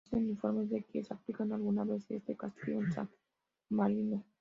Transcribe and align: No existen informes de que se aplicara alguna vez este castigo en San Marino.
No 0.09 0.17
existen 0.17 0.29
informes 0.31 0.69
de 0.71 0.81
que 0.83 1.03
se 1.03 1.13
aplicara 1.13 1.53
alguna 1.53 1.83
vez 1.83 2.09
este 2.09 2.35
castigo 2.35 2.81
en 2.81 2.91
San 2.91 3.07
Marino. 3.69 4.25